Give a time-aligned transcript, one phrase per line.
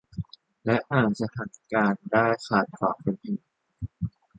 [0.65, 3.41] และอ่านสถานการณ์ได้ขาดกว่าคนอื่น